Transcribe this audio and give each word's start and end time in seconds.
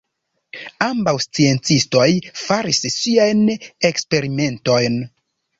Ambaŭ 0.85 1.13
sciencistoj 1.25 2.07
faris 2.45 2.81
siajn 2.97 3.47
eksperimentojn. 3.91 4.99